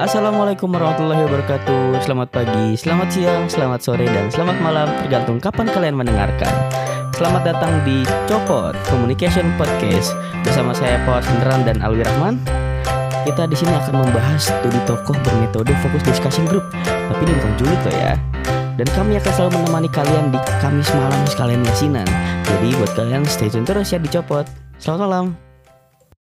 [0.00, 2.00] Assalamualaikum warahmatullahi wabarakatuh.
[2.00, 4.88] Selamat pagi, selamat siang, selamat sore, dan selamat malam.
[5.04, 6.48] Tergantung kapan kalian mendengarkan.
[7.12, 10.16] Selamat datang di Copot Communication Podcast.
[10.40, 12.40] Bersama saya Pawas Beneran dan Alwi Rahman.
[13.28, 16.64] Kita di sini akan membahas studi tokoh bermetode fokus discussion group.
[16.80, 18.16] Tapi ini bukan julid loh ya.
[18.80, 22.08] Dan kami akan selalu menemani kalian di Kamis malam sekalian yasinan.
[22.48, 24.48] Jadi buat kalian stay tune terus ya di Copot.
[24.80, 25.49] Selamat malam.